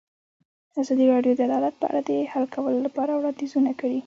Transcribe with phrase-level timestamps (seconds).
[0.81, 3.99] ازادي راډیو د عدالت په اړه د حل کولو لپاره وړاندیزونه کړي.